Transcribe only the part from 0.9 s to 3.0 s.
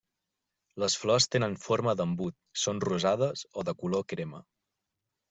flors tenen forma d'embut, són